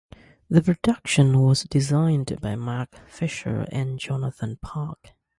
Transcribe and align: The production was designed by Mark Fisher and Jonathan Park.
The 0.49 0.63
production 0.63 1.39
was 1.39 1.61
designed 1.65 2.41
by 2.41 2.55
Mark 2.55 3.07
Fisher 3.07 3.67
and 3.71 3.99
Jonathan 3.99 4.57
Park. 4.59 5.11